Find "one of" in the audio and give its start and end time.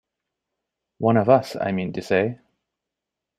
0.97-1.29